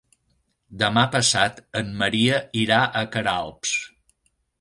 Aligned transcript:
Demà 0.83 1.01
passat 1.15 1.59
en 1.81 1.91
Maria 1.99 2.39
irà 2.63 2.79
a 3.03 3.05
Queralbs. 3.17 3.75